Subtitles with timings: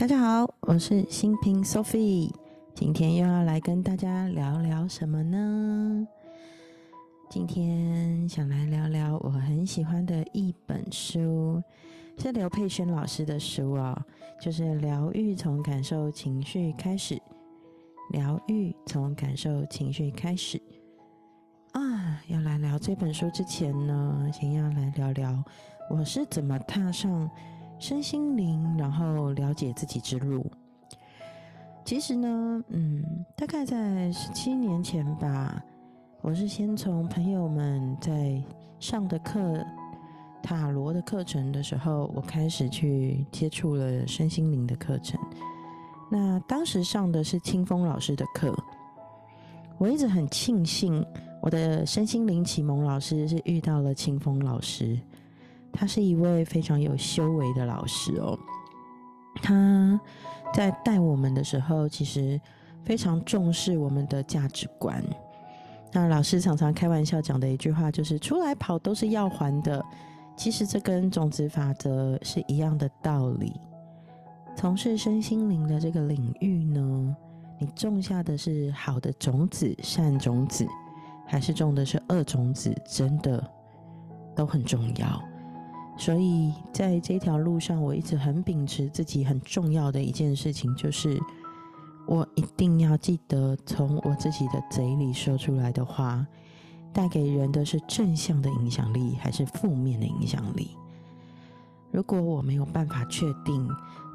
[0.00, 2.32] 大家好，我是新平 Sophie，
[2.74, 6.08] 今天又要来跟大家聊聊什么呢？
[7.28, 11.62] 今天想来聊聊我很喜欢的一本书，
[12.16, 13.94] 是刘佩轩老师的书哦，
[14.40, 17.14] 就是《疗愈从感受情绪开始》。
[18.08, 20.58] 疗愈从感受情绪开始
[21.72, 22.22] 啊！
[22.28, 25.44] 要来聊这本书之前呢，先要来聊聊
[25.90, 27.30] 我是怎么踏上
[27.80, 30.44] 身心灵，然后了解自己之路。
[31.82, 33.02] 其实呢，嗯，
[33.34, 35.64] 大概在十七年前吧，
[36.20, 38.40] 我是先从朋友们在
[38.78, 39.64] 上的课
[40.42, 45.18] 塔罗的课程的时候，我开始去接触了身心灵的课程。
[46.10, 48.54] 那当时上的是清风老师的课，
[49.78, 51.02] 我一直很庆幸
[51.40, 54.98] 我的身心灵启蒙老师是遇到了清风老师，
[55.72, 58.38] 他是一位非常有修为的老师哦。
[59.42, 60.00] 他
[60.52, 62.40] 在带我们的时候，其实
[62.84, 65.02] 非常重视我们的价值观。
[65.92, 69.84] 那老师常常开玩笑讲的一句话就是：“出来跑都是要还的。”
[70.36, 73.52] 其实这跟种子法则是一样的道理。
[74.56, 77.16] 从事身心灵的这个领域呢，
[77.58, 80.66] 你种下的是好的种子、善种子，
[81.26, 83.42] 还是种的是恶种子，真的
[84.34, 85.22] 都很重要。
[86.00, 91.20] 所以在这条路上，我一直很秉持自己很重要的一件事情，就是
[92.06, 96.26] 我一定要记得，从我自己的嘴里说出来的话，
[96.90, 100.70] 带给人的是正向的影响力，还是负面的影响力？
[101.90, 103.68] 如果我没有办法确定，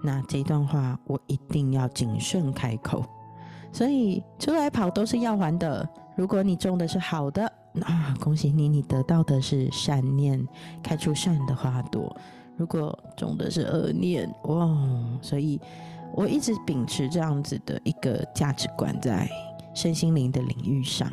[0.03, 3.05] 那这段话我一定要谨慎开口。
[3.71, 5.87] 所以出来跑都是要还的。
[6.15, 10.47] 如果你种的是好的，那恭喜你，你得到的是善念，
[10.81, 12.15] 开出善的花朵。
[12.57, 14.77] 如果种的是恶念，哇！
[15.21, 15.59] 所以
[16.13, 19.29] 我一直秉持这样子的一个价值观，在
[19.73, 21.11] 身心灵的领域上。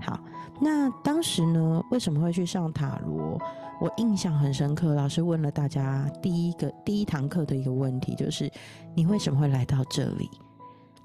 [0.00, 0.18] 好，
[0.60, 3.36] 那当时呢，为什么会去上塔罗？
[3.80, 8.48] 我印象很深刻，老师问了大家第一个第一堂课的一个问题，就是
[8.94, 10.30] 你为什么会来到这里？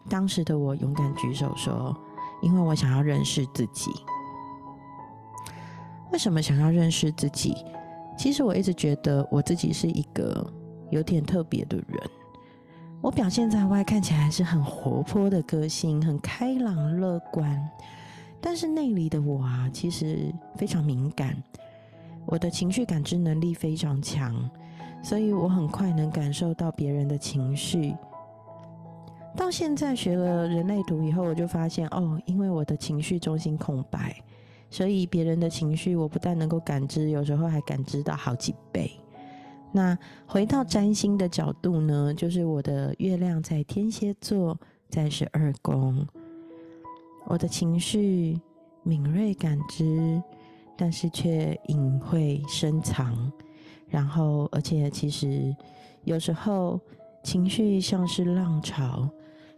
[0.07, 1.97] 当时的我勇敢举手说
[2.43, 3.89] ：“因为我想要认识自己。”
[6.11, 7.55] 为什么想要认识自己？
[8.17, 10.45] 其实我一直觉得我自己是一个
[10.89, 11.99] 有点特别的人。
[13.01, 17.69] 我表现在外看起来是很活泼的个性，很开朗乐观，
[18.41, 21.35] 但是内里的我啊，其实非常敏感。
[22.25, 24.49] 我的情绪感知能力非常强，
[25.03, 27.95] 所以我很快能感受到别人的情绪。
[29.35, 34.15] 到现在学了人类图以后，我就发现哦，因为我的情绪中心空白，
[34.69, 38.91] 所以别人的情绪我不但能够感知，有时候还感知到好几倍。
[39.71, 44.59] 那回到占星的角度呢，就是我的月亮在天蝎座，
[44.89, 46.05] 在十二宫，
[47.25, 48.39] 我的情绪
[48.83, 50.21] 敏锐感知。
[50.77, 53.31] 但是却隐晦深藏，
[53.87, 55.55] 然后而且其实
[56.03, 56.77] 有时候
[57.23, 59.09] 情绪像是浪潮，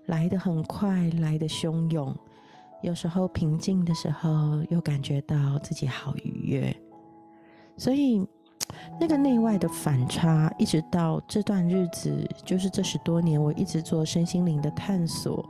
[0.06, 2.13] 来得很快，来得汹涌；
[2.81, 6.75] 有时候平静的时候，又感觉到自己好愉悦。
[7.75, 8.25] 所以
[8.99, 15.47] 那个内外的反差，一直到这段日子，就是这十多年，我一直做身心灵的探索，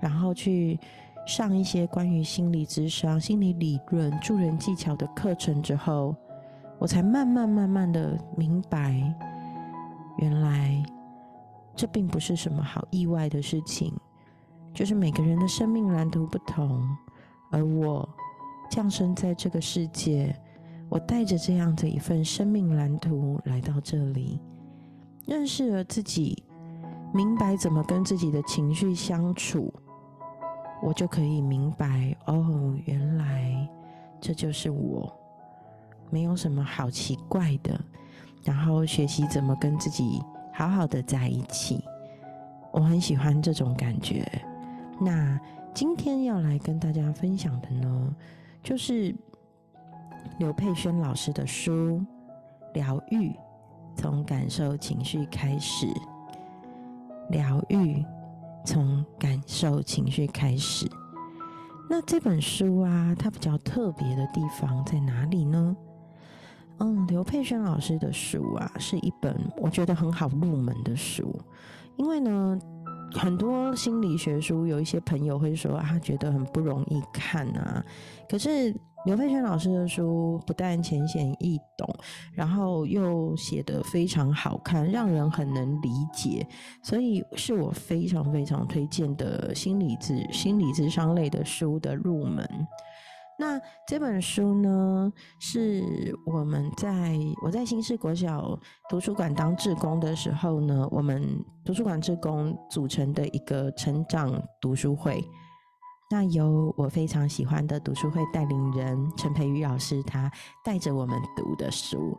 [0.00, 0.78] 然后去。
[1.26, 6.16] 上一些关于心理智商、心理理论、助人技巧的课程之后，
[6.78, 9.00] 我才慢慢慢慢的明白，
[10.16, 10.82] 原来
[11.76, 13.94] 这并不是什么好意外的事情，
[14.72, 16.82] 就是每个人的生命蓝图不同，
[17.50, 18.08] 而我
[18.70, 20.34] 降生在这个世界，
[20.88, 24.40] 我带着这样的一份生命蓝图来到这里，
[25.26, 26.44] 认识了自己，
[27.12, 29.72] 明白怎么跟自己的情绪相处。
[30.82, 33.68] 我就可以明白哦，原来
[34.18, 35.12] 这就是我，
[36.08, 37.78] 没有什么好奇怪的。
[38.42, 40.22] 然后学习怎么跟自己
[40.54, 41.84] 好好的在一起，
[42.72, 44.26] 我很喜欢这种感觉。
[45.00, 45.40] 那
[45.74, 48.16] 今天要来跟大家分享的呢，
[48.62, 49.14] 就是
[50.38, 51.72] 刘佩轩老师的书
[52.74, 53.34] 《疗愈
[53.96, 55.86] 从感受情绪开始》，
[57.30, 58.04] 疗愈。
[58.62, 60.86] 从感受情绪开始，
[61.88, 65.74] 那这本书啊，它比较特别的地方在哪里呢？
[66.78, 71.34] 嗯，刘佩轩老师的书啊，是一本我觉得很好入门的书，
[71.96, 72.58] 因为呢，
[73.12, 77.84] 很多心理学书，有一些朋友会说他觉得很不容易看啊。
[78.28, 78.74] 可是
[79.06, 81.88] 刘佩轩老师的书不但浅显易懂，
[82.32, 86.46] 然后又写得非常好看，让人很能理解，
[86.82, 92.46] 所以是我非常非常推荐的心理智心理智商类的书的入门。
[93.40, 98.54] 那这本书呢，是我们在我在新市国小
[98.90, 105.24] 图书馆当志工的时候呢，我们图书馆志工组成的一个成长读书会。
[106.10, 110.30] 那由我非常喜欢的读书会带领人陈培宇老师，他
[110.62, 112.14] 带着我们读的书。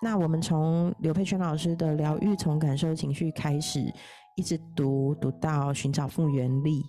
[0.00, 3.92] 那我们从刘佩轩老师的疗愈从感受情绪开始，
[4.36, 6.84] 一直读读到寻找复原力。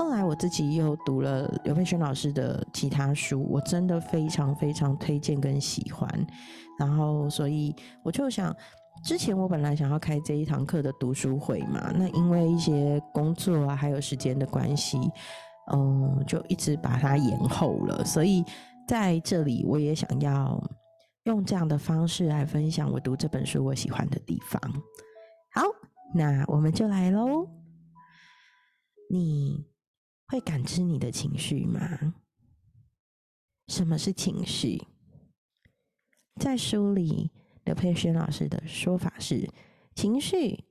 [0.00, 6.08] 后来我自己又读了刘佩轩老师的其他书，我真的非常非常推荐跟喜欢。
[6.78, 8.56] 然后，所以我就想，
[9.04, 14.98] 之前我本来想要开这一堂课的读书会嘛，那因为一些工作啊，还有时间的关系，
[15.70, 18.02] 嗯，就一直把它延后了。
[18.02, 18.42] 所以
[18.88, 20.58] 在这里，我也想要
[21.24, 24.58] 用这样的方式来分享我读这本书我喜欢的地方。
[25.52, 25.62] 好，
[26.14, 27.46] 那我们就来喽，
[29.10, 29.68] 你。
[30.30, 32.14] 会感知你的情绪吗？
[33.66, 34.80] 什么是情绪？
[36.40, 37.32] 在书里，
[37.64, 39.50] 刘佩轩老师的说法是：
[39.96, 40.62] 情绪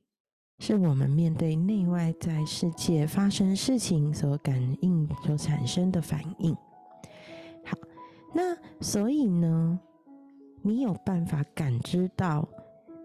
[0.60, 6.56] 是我们面对内外在世界发生事情所感应所产生的反应。
[7.66, 7.78] 好，
[8.34, 9.78] 那所以呢，
[10.62, 12.48] 你有办法感知到，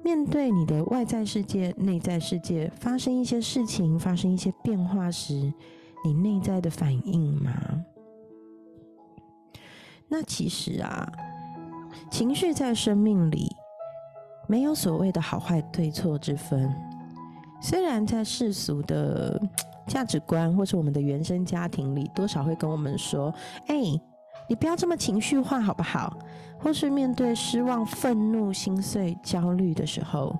[0.05, 5.53] 面对你的外在世界、内在世界发生一些事情、发生一些变化时。
[6.05, 7.51] 你内在的反应吗？
[10.07, 11.11] 那其实啊，
[12.11, 13.49] 情绪在生命里
[14.47, 16.71] 没有所谓的好坏对错之分。
[17.63, 19.41] 虽然在世俗的
[19.87, 23.35] 价值观或是我们的原生家庭里，多少会跟我们说
[23.67, 23.77] ：“哎，
[24.47, 26.19] 你不要这么情绪化，好不好？”
[26.61, 30.37] 或是面对失望、愤怒、心碎、焦虑的时候，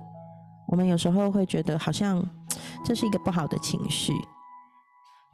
[0.67, 2.23] 我们有时候会觉得好像
[2.85, 4.13] 这是一个不好的情绪。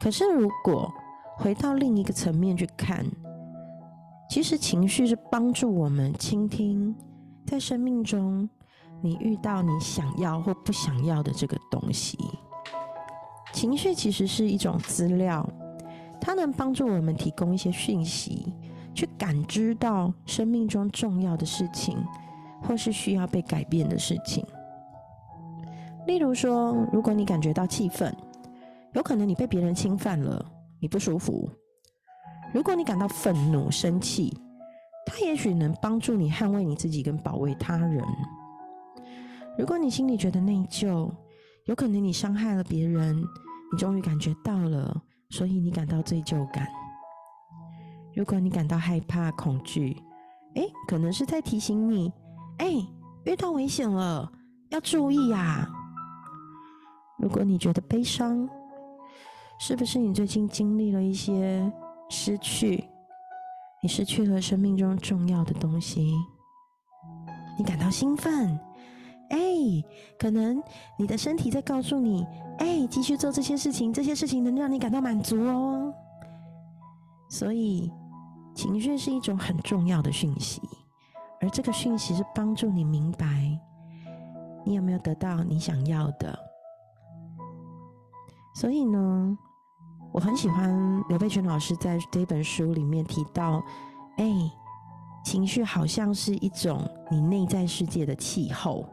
[0.02, 0.92] 可是，如果
[1.36, 3.06] 回到另一个层面去看，
[4.28, 6.92] 其实情绪是帮助我们倾听，
[7.46, 8.48] 在生命中
[9.00, 12.18] 你遇到你想要或不想要的这个东西。
[13.52, 15.48] 情绪其实是一种资料，
[16.20, 18.52] 它能帮助我们提供一些讯息，
[18.92, 21.96] 去感知到生命中重要的事情，
[22.60, 24.44] 或是需要被改变的事情。
[26.08, 28.12] 例如说，如果你感觉到气愤。
[28.94, 30.44] 有可能你被别人侵犯了，
[30.80, 31.48] 你不舒服。
[32.52, 34.36] 如果你感到愤怒、生气，
[35.06, 38.04] 它也许能帮助你捍卫你自己跟保卫他人。
[39.58, 41.10] 如果你心里觉得内疚，
[41.66, 43.16] 有可能你伤害了别人，
[43.72, 46.66] 你终于感觉到了，所以你感到罪疚感。
[48.14, 49.96] 如果你感到害怕、恐惧，
[50.54, 52.12] 诶，可能是在提醒你，
[52.58, 52.86] 诶，
[53.24, 54.30] 遇到危险了，
[54.68, 55.66] 要注意呀。
[57.18, 58.46] 如果你觉得悲伤，
[59.64, 61.72] 是不是你最近经历了一些
[62.10, 62.82] 失去？
[63.80, 66.16] 你失去了生命中重要的东西，
[67.56, 68.58] 你感到兴奋？
[69.30, 69.38] 哎，
[70.18, 70.60] 可能
[70.98, 72.26] 你的身体在告诉你：
[72.58, 75.94] 哎，继续做这些事情，这些事情能让你感到满足哦。
[77.30, 77.88] 所以，
[78.56, 80.60] 情绪是一种很重要的讯息，
[81.40, 83.56] 而这个讯息是帮助你明白
[84.64, 86.36] 你有没有得到你想要的。
[88.56, 89.38] 所以呢？
[90.12, 93.64] 我很喜欢刘佩全老师在这本书里面提到，
[94.18, 94.30] 哎，
[95.24, 98.86] 情绪好像是一种你内在世界的气候，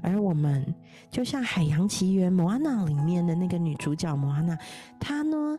[0.00, 0.74] 而我们
[1.10, 4.56] 就像《海洋奇缘》莫安娜里面的那个女主角莫安娜，
[4.98, 5.58] 她呢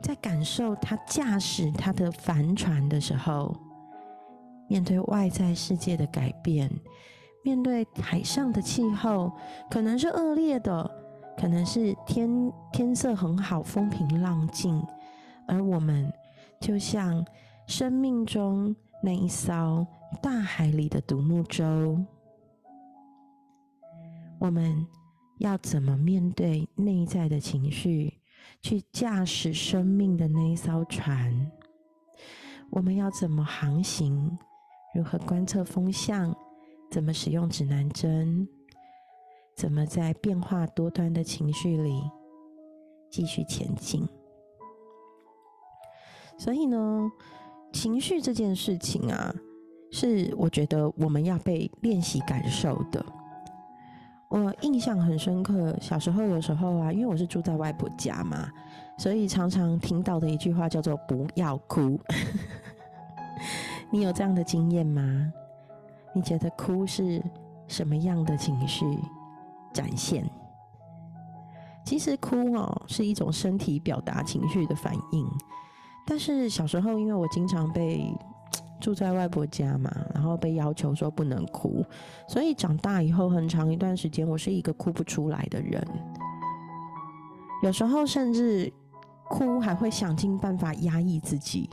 [0.00, 3.52] 在感受她驾驶她的帆船的时候，
[4.68, 6.70] 面对外在世界的改变，
[7.42, 9.32] 面对海上的气候
[9.68, 10.88] 可能是恶劣的。
[11.40, 14.78] 可能是天天色很好，风平浪静，
[15.48, 16.12] 而我们
[16.60, 17.24] 就像
[17.66, 19.86] 生命中那一艘
[20.20, 21.98] 大海里的独木舟。
[24.38, 24.86] 我们
[25.38, 28.12] 要怎么面对内在的情绪，
[28.60, 31.50] 去驾驶生命的那一艘船？
[32.68, 34.38] 我们要怎么航行？
[34.94, 36.36] 如何观测风向？
[36.90, 38.46] 怎么使用指南针？
[39.56, 42.02] 怎么在变化多端的情绪里
[43.10, 44.08] 继续前进？
[46.38, 47.10] 所以呢，
[47.72, 49.34] 情绪这件事情啊，
[49.90, 53.04] 是我觉得我们要被练习感受的。
[54.30, 58.48] 我印象很深刻，小时候有时候啊，因为我是住在外婆家嘛，
[58.96, 61.98] 所以常常听到的一句话叫做“不要哭”。
[63.90, 65.32] 你有这样的经验吗？
[66.14, 67.20] 你觉得哭是
[67.66, 68.86] 什么样的情绪
[69.72, 70.28] 展现？
[71.84, 75.26] 其实哭哦是一种身体表达情绪的反应，
[76.06, 78.14] 但是小时候因为我经常被
[78.80, 81.84] 住在外婆家嘛，然后被要求说不能哭，
[82.28, 85.86] 所以长大以后很长一段时间，我是一个哭不出来的人。
[87.62, 88.72] 有时候甚至
[89.28, 91.68] 哭还会想尽办法压抑自己，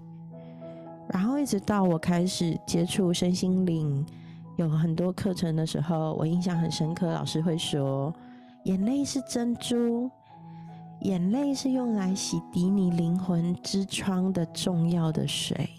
[1.10, 4.06] 然后一直到我开始接触身心灵，
[4.58, 8.14] 有很多课程的时候，我印象很深刻，老师会说
[8.66, 10.10] ：“眼泪是珍珠，
[11.02, 15.70] 眼泪是用来洗涤你灵魂之窗的重要的水。”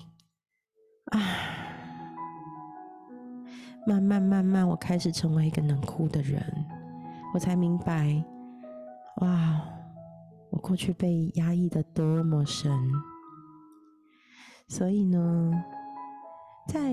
[1.10, 1.20] 啊，
[3.84, 6.40] 慢慢慢慢，我开始成为一个能哭的人，
[7.34, 8.22] 我才明白，
[9.22, 9.60] 哇，
[10.50, 12.70] 我过去被压抑的多么深。
[14.68, 15.52] 所以呢，
[16.68, 16.92] 在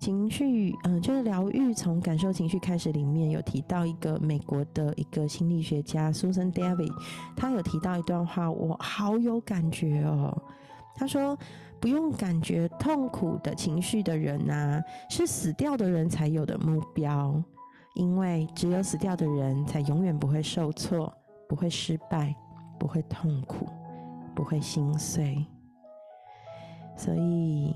[0.00, 6.92] 情绪，嗯，就是疗愈从感受情绪开始里面有提到一个美国的一个心理学家 Susan David，
[7.36, 10.36] 他有提到一段话，我好有感觉哦。
[10.96, 11.38] 他说。
[11.80, 17.42] 不用感觉痛苦的情绪的人呐，是死掉的人才有的目标，
[17.94, 21.10] 因为只有死掉的人才永远不会受挫，
[21.48, 22.36] 不会失败，
[22.78, 23.66] 不会痛苦，
[24.34, 25.42] 不会心碎。
[26.98, 27.74] 所以，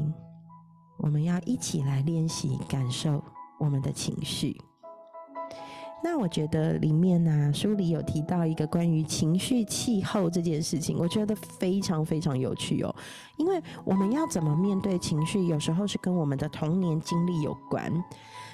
[0.99, 3.23] 我们要一起来练习感受
[3.59, 4.57] 我们的情绪。
[6.03, 12.95] 那我觉得里面呢，书里有提到一个关于情绪气候这件事情，我觉得非常非常有趣哦。
[13.39, 17.91] 因为我们要怎么面对情绪，有时候是跟我们的童年经历有关。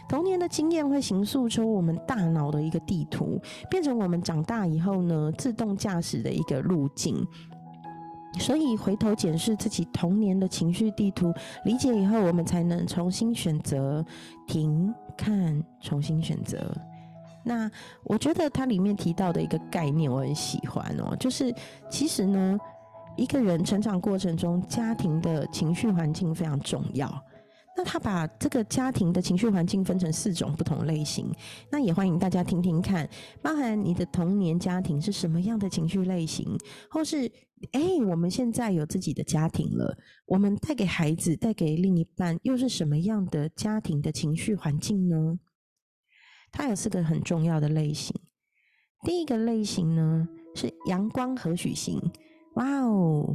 [0.09, 7.27] 童年的经验会形塑出我们大脑的一个地图，变成我们长大以后呢自动驾驶的一个路径。
[8.39, 11.33] 所以回头检视自己童年的情绪地图，
[11.65, 14.05] 理解以后，我们才能重新选择
[14.47, 16.73] 停看，重新选择。
[17.43, 17.71] 那
[18.05, 21.53] 我觉得它里面提到的一个概念，我很喜欢哦，就是
[21.91, 22.59] 其实呢，
[23.17, 27.11] 一个人成长过程中，家庭的情绪环境非常重要。
[27.81, 31.33] 那他把这个家庭的情绪环境分成四种不同类型，
[31.71, 33.09] 那也欢迎大家听听看，
[33.41, 36.47] 包含你的童年家庭是什么样的情绪类型，
[36.91, 37.25] 或是
[37.73, 39.97] 哎，我们现在有自己的家庭了，
[40.27, 45.39] 我们带给孩子、带给另一半又是什么样的家庭的情绪环境呢？
[46.53, 48.15] 它有四个很重要的类型。
[49.05, 51.99] 第一个类型呢是阳光和煦型，
[52.57, 53.35] 哇哦，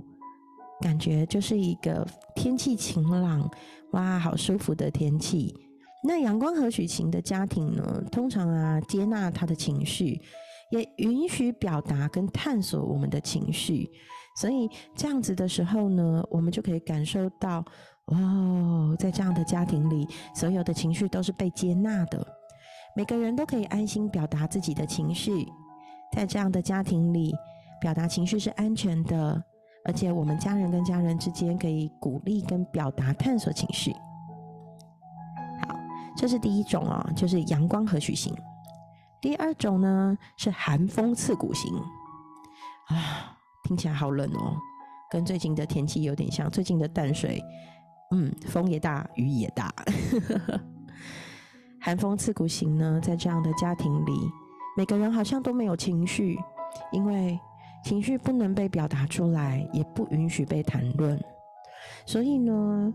[0.82, 2.06] 感觉就是一个
[2.36, 3.50] 天气晴朗，
[3.92, 5.56] 哇，好舒服的天气。
[6.04, 10.22] 那阳光和许晴的家庭呢，通常啊接纳他的情绪，
[10.70, 13.90] 也允许表达跟探索我们的情绪，
[14.40, 17.66] 所以这样子的时候呢，我们就可以感受到，
[18.06, 22.26] 哦，在这样的家庭里，所有的情绪都是被接纳的。
[22.96, 25.48] 每个人都可以安心表达自己的情绪，
[26.14, 27.34] 在这样的家庭里，
[27.82, 29.44] 表达情绪是安全的，
[29.86, 33.94] 而且我们家人跟家人之间可以鼓励跟表达、探索情绪。
[35.68, 35.78] 好，
[36.18, 38.36] 这是第一种哦，就是阳光和煦型。
[39.22, 41.74] 第二种呢是寒风刺骨型，
[42.88, 44.56] 啊，听起来好冷哦，
[45.10, 46.50] 跟最近的天气有点像。
[46.50, 47.44] 最近的淡水，
[48.12, 49.74] 嗯，风也大，雨也大。
[51.82, 54.12] 寒风刺骨型呢，在这样的家庭里，
[54.76, 56.40] 每个人好像都没有情绪，
[56.92, 57.40] 因为
[57.86, 61.24] 情绪不能被表达出来，也不允许被谈论，
[62.04, 62.92] 所以呢，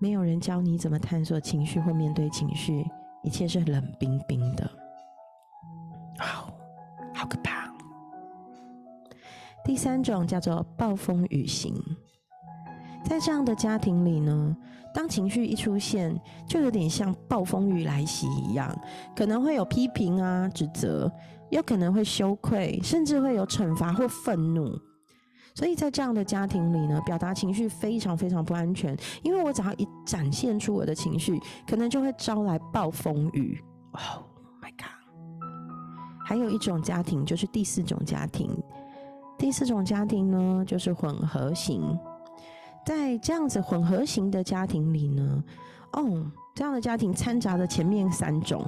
[0.00, 2.86] 没有人教你怎么探索情绪或面对情绪，
[3.22, 4.66] 一切是冷冰冰的，
[6.18, 6.50] 好，
[7.14, 7.70] 好可怕。
[9.62, 11.74] 第三种叫做暴风雨型，
[13.04, 14.56] 在这样的家庭里呢。
[14.94, 18.72] 当情绪一出现，就有点像暴风雨来袭一样，
[19.16, 21.10] 可能会有批评啊、指责，
[21.50, 24.70] 有可能会羞愧，甚至会有惩罚或愤怒。
[25.52, 33.60] 所以在这样的家庭里呢，表达情绪非常非常不安全，因为我只要一展现出我的情绪，可能就会招来暴风雨。
[33.90, 34.22] Oh
[34.62, 34.94] my god！
[36.24, 38.48] 还有一种家庭就是第四种家庭，
[39.36, 41.82] 第四种家庭呢就是混合型。
[42.84, 45.42] 在这样子混合型的家庭里呢，
[45.92, 48.64] 哦，这样的家庭掺杂着前面三种，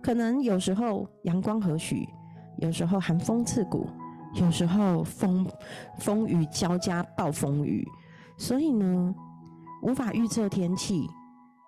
[0.00, 2.06] 可能有时候阳光和煦，
[2.58, 3.88] 有时候寒风刺骨，
[4.34, 5.46] 有时候风
[5.98, 7.86] 风雨交加暴风雨，
[8.38, 9.14] 所以呢，
[9.82, 11.08] 无法预测天气，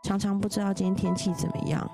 [0.05, 1.91] 常常不知道今天天气怎么样，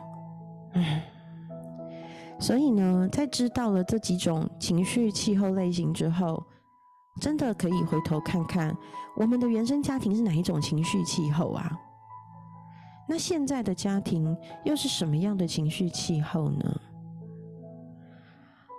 [2.39, 6.43] 所以呢，在知道了这几种情绪气候类型之后，
[7.21, 8.77] 真的可以回头看看
[9.17, 11.71] 我们的原生家庭是哪一种情绪气候啊？
[13.09, 16.81] 那现在的家庭又是什么样的情绪气候呢？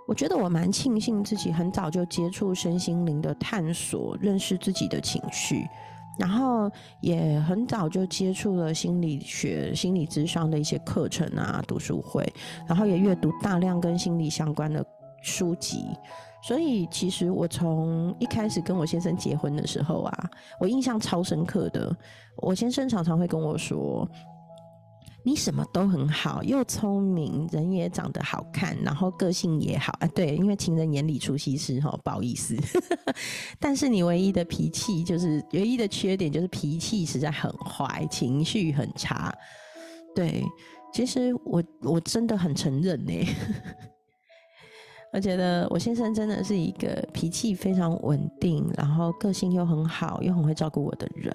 [0.06, 5.66] 我觉得我蛮庆幸自己很早就接触身心灵的探索，认识自己的情绪，
[6.18, 12.24] 然后也很早就接触了心理学、心理智商的一些课程啊、读书会，
[12.68, 14.84] 然后也阅读大量跟心理相关的
[15.22, 15.86] 书籍。
[16.46, 21.92] 所以，其实我从一开始跟我先生结婚的时候啊，我印象超深刻的。
[22.36, 24.08] 我先生常常会跟我说
[25.24, 32.54] ：“你什么都很好，又聪明，人也长得好看，然后个性也好。”啊，对，因为情人眼里出西施哈，不好意思。
[33.58, 39.34] 但是你唯一的脾气，就是唯一的缺点，就是脾气实在很坏，情绪很差。
[40.14, 40.44] 对，
[40.92, 43.12] 其实我我真的很承认呢。
[45.16, 51.34] 我觉得我先生真的是一个脾气非常稳定，然后个性又很好，又很会照顾我的人。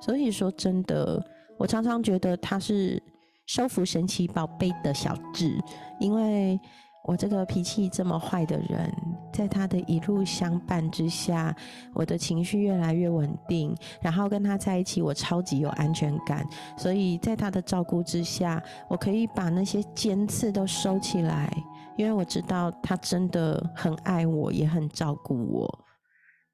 [0.00, 1.20] 所以说，真的，
[1.58, 3.02] 我常常觉得他是
[3.46, 5.58] 收服神奇宝贝的小智，
[5.98, 6.60] 因为
[7.08, 8.94] 我这个脾气这么坏的人，
[9.32, 11.52] 在他的一路相伴之下，
[11.94, 16.46] 我的情绪越来越稳定，然后跟他在一起，我超级有安全感。
[16.76, 21.52] 所以在他的照顾之下，我可以把那些尖刺都收起来。
[21.98, 25.84] 因为我知道他真的很爱我，也很照顾我。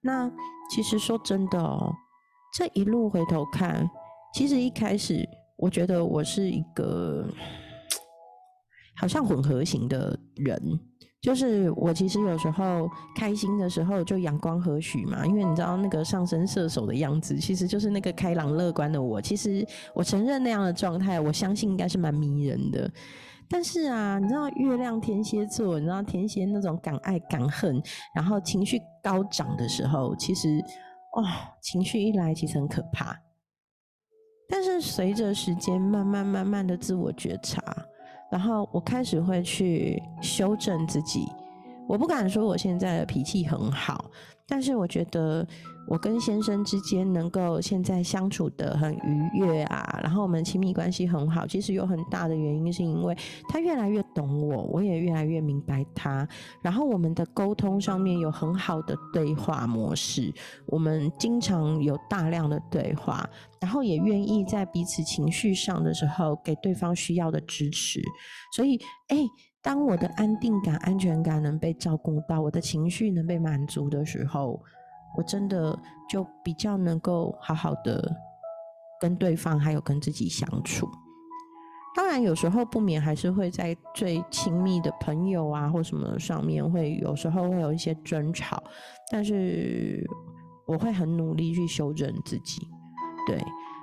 [0.01, 0.29] 那
[0.71, 1.93] 其实说真的哦，
[2.57, 3.89] 这一路回头看，
[4.35, 5.23] 其实一开始
[5.59, 7.27] 我觉得我是一个
[8.97, 10.59] 好像混合型的人，
[11.21, 19.21] 就是我其实有时候开心的时候就阳光和煦嘛，因为你知道那个上升射手的样子，其实就是那个开朗乐观的我。
[19.21, 22.91] 其实我承认那样的状态，我相信应该是蛮迷人的。
[23.55, 27.81] 但是啊，你知道月亮天蝎座，你知道天蝎那种敢爱敢恨，
[28.13, 30.61] 然后情绪高涨的时候，其实
[31.15, 31.23] 哦，
[31.63, 33.17] 情绪一来其实很可怕。
[34.49, 37.63] 但是随着时间慢慢慢慢的自我觉察，
[38.29, 41.25] 然后我开始会去修正自己。
[41.89, 44.05] 我不敢说我现在的脾气很好，
[44.49, 45.47] 但是我觉得。
[45.87, 53.17] 我跟先生之间能够现在相处的很愉悦啊，然后我们亲密关系很好，其实有很大的原因是因为
[53.49, 56.27] 他越来越懂我，我也越来越明白他，
[56.63, 60.33] 然后我们的沟通上面有很好的对话模式，
[60.67, 63.29] 我们经常有大量的对话，
[63.61, 68.01] 然后也愿意在彼此情绪上的时候给对方需要的支持，
[68.57, 69.19] 所以，哎，
[69.63, 74.61] 当我的安定感、安全感能被照顾到，我的情绪能被满足的时候。
[75.17, 78.13] 我真的就比较能够好好的
[79.01, 80.89] 跟对方，还有跟自己相处。
[81.97, 88.61] 当然，有时候不免还是会在最亲密的朋友啊或什么上面，会有时候会有一些争吵。
[89.13, 90.05] 但是
[90.67, 92.67] 我会很努力去修正自己，
[93.29, 93.41] 对。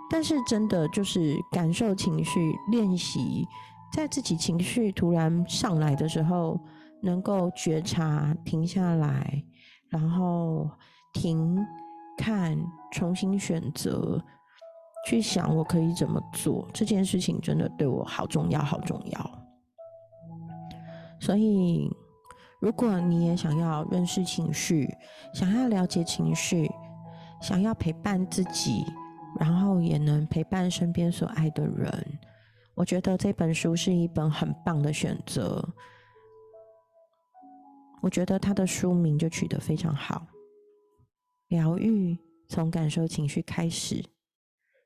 [0.09, 3.47] 但是真的就是感受情绪，练习
[3.93, 6.59] 在自己情绪突然上来的时候，
[7.01, 9.41] 能够觉察、停下来，
[9.87, 10.69] 然后。
[11.13, 11.57] 停，
[12.17, 12.57] 看，
[12.91, 14.23] 重新选择，
[15.07, 16.67] 去想我可以怎么做。
[16.73, 19.31] 这件事情真的对我好重要，好重要。
[21.19, 21.89] 所以，
[22.59, 24.89] 如果你也想要认识情绪，
[25.33, 26.69] 想要了解情绪，
[27.41, 28.85] 想要陪伴自己，
[29.39, 32.19] 然后也能陪伴身边所爱的人，
[32.75, 35.63] 我觉得这本书是一本很棒的选择。
[38.01, 40.25] 我觉得它的书名就取得非常好。
[41.51, 44.01] 疗愈从感受情绪开始，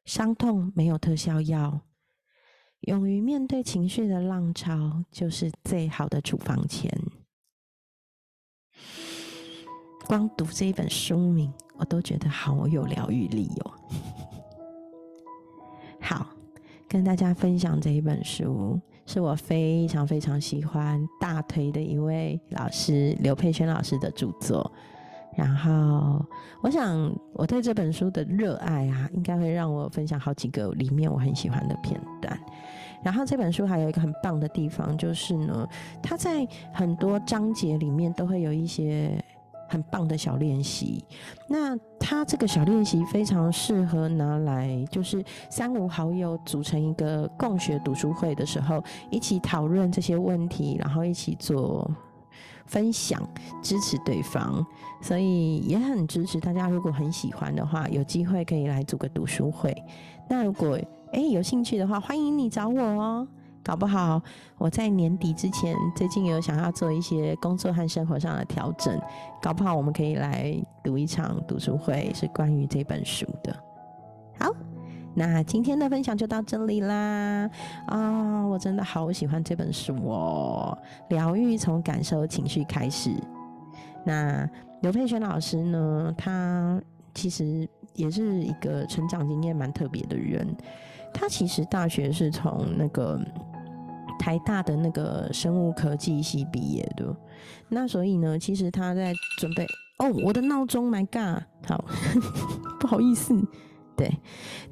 [0.04, 1.82] 伤痛没有特效药，
[2.80, 6.92] 勇于面对情绪的浪潮就是最好的处方钱。
[10.08, 13.72] 光读这一本书名，我都觉得好有疗愈力哦。
[16.02, 16.28] 好，
[16.90, 24.74] 跟大家分享这一本书，是我非常非常喜欢、大推的一位老师刘佩轩老师的著作。
[25.36, 26.26] 然后，
[26.62, 32.40] 我想我对这本书的热爱啊，应该会让我分享好几个里面我很喜欢的片段。
[33.04, 35.68] 然后这本书还有一个很棒的地方，就是呢，
[36.02, 39.12] 它在很多章节里面都会有一些
[39.68, 41.04] 很棒的小练习。
[41.50, 51.92] 那它这个小练习非常适合拿来，就是三五好友组成一个共学读书会的时候，一起讨论这些问题，然后一起做。
[52.66, 53.22] 分享
[53.62, 54.66] 支持对方，
[55.02, 56.68] 所以也很支持大家。
[56.68, 59.76] 如果很喜欢的话，有机会可以来组个读书会。
[60.28, 60.80] 那如果
[61.12, 63.28] 诶有兴趣的话，欢迎你找我哦。
[63.64, 64.22] 搞不好
[64.60, 69.02] 我在年底之前，最近有想要做一些工作和生活上的调整，
[69.42, 73.56] 搞不好我们可以来读一场读书会，是关于这本书的。
[74.40, 74.52] 好，
[75.16, 77.50] 那今天的分享就到这里啦！
[77.88, 80.78] 啊，我真的好喜欢这本书哦，
[81.10, 83.12] 疗愈从感受情绪开始。
[84.04, 84.48] 那
[84.82, 86.80] 刘佩璇老师呢，他
[87.14, 90.46] 其实也是一个成长经验蛮特别的人。
[91.14, 93.18] 他其实大学是从那个
[94.20, 97.16] 台大的那个生物科技系毕业的，
[97.70, 99.66] 那所以呢，其实他在准备
[100.00, 101.86] 哦，我的闹钟，My God，好，
[102.82, 103.34] 不好意思，
[103.98, 104.14] 对，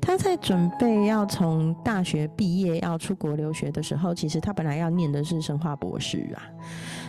[0.02, 6.44] 他在准备要从大学毕业要出国留学的时候，其实他本来要念的是生化博士啊。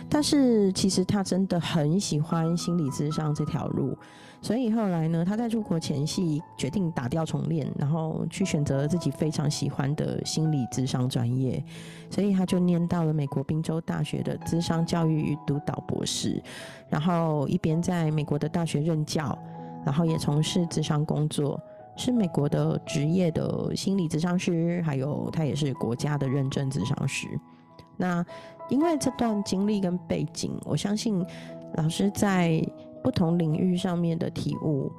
[0.07, 3.97] 但是其实他真的很喜欢心理智商这条路，
[4.39, 11.61] 所以后来呢，他在出国前夕决定打掉重练，然后去选择了自己非常喜欢的心理智商专业，
[12.11, 16.41] 所以他就念到了美国宾州大学的智商教育与督导博士，
[16.87, 19.35] 然后一边在美国的大学任教，
[19.83, 21.59] 然后也从事智商工作，
[21.97, 27.27] 是美国的职业的心理咨商师，还有他也是国家的认证咨商师。
[27.97, 28.25] 那
[28.69, 31.25] 因为这段经历跟背景，我相信
[31.75, 32.61] 老师在
[33.03, 34.91] 不同领域上面的体悟，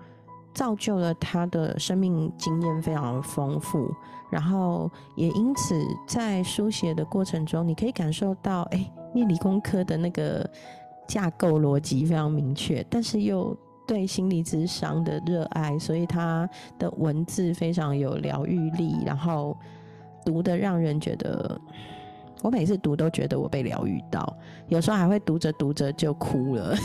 [0.55, 3.93] 造就了他的生命经验非常丰富。
[4.31, 10.49] 然后也因此在书写的过程中，你可以感受到，哎，念理工科的那个
[11.07, 19.57] 架构逻辑非常明确，但是又对心理智商的热爱，所以他的文字非常有疗愈力，然后
[20.25, 21.61] 读的让人觉得。
[22.43, 24.37] 我每次读都觉得我被疗愈到，
[24.69, 26.77] 有时候还会读着读着就哭了，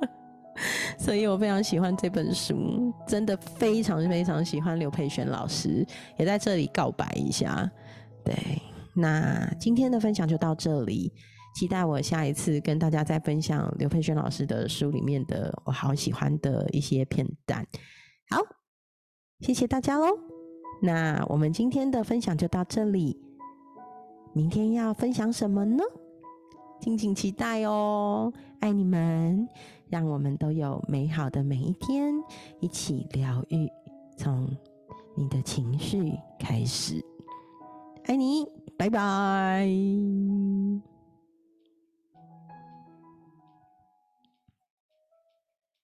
[0.98, 5.84] 所以我非常喜欢这本书，真的非常非常喜欢刘佩璇老师，
[6.18, 7.68] 也在这里告白一下。
[8.22, 8.36] 对，
[8.94, 11.10] 那今天的分享就到这里，
[11.54, 17.66] 期待我下一次跟大家再分享刘佩璇老师的书里面的我好喜欢的一些片段。
[18.30, 18.40] 好，
[19.40, 20.06] 谢谢大家喽，
[20.82, 23.20] 那我们今天的分享就到这里。
[24.34, 25.82] 明天要分享什么呢？
[26.80, 28.32] 敬请期待哦！
[28.60, 29.48] 爱你们，
[29.88, 32.14] 让我们都有美好的每一天，
[32.60, 33.68] 一起疗愈，
[34.16, 34.48] 从
[35.16, 37.04] 你的情绪开始。
[38.04, 39.66] 爱你，拜拜。